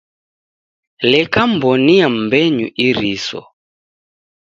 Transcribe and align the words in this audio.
Leka 1.11 1.41
mw'onia 1.51 2.07
m'mbenyu 2.13 2.67
iriso. 2.87 3.41